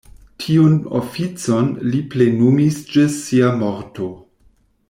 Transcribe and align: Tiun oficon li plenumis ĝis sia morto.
Tiun 0.43 0.77
oficon 0.99 1.69
li 1.91 2.01
plenumis 2.15 2.83
ĝis 2.95 3.23
sia 3.29 3.55
morto. 3.63 4.13